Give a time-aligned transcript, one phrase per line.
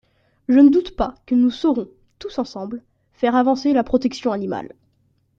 [0.49, 2.81] Je ne doute pas que nous saurons, tous ensemble,
[3.13, 4.73] faire avancer la protection animale.